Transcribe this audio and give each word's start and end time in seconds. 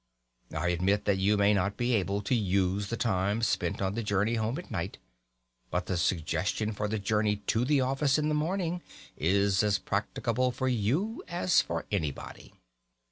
I 0.57 0.69
admit 0.69 1.05
that 1.05 1.19
you 1.19 1.37
may 1.37 1.53
not 1.53 1.77
be 1.77 1.93
able 1.93 2.23
to 2.23 2.33
use 2.33 2.87
the 2.87 2.97
time 2.97 3.43
spent 3.43 3.83
on 3.83 3.93
the 3.93 4.01
journey 4.01 4.33
home 4.33 4.57
at 4.57 4.71
night; 4.71 4.97
but 5.69 5.85
the 5.85 5.95
suggestion 5.95 6.71
for 6.71 6.87
the 6.87 6.97
journey 6.97 7.35
to 7.35 7.63
the 7.63 7.81
office 7.81 8.17
in 8.17 8.27
the 8.27 8.33
morning 8.33 8.81
is 9.15 9.61
as 9.61 9.77
practicable 9.77 10.49
for 10.51 10.67
you 10.67 11.21
as 11.27 11.61
for 11.61 11.85
anybody. 11.91 12.51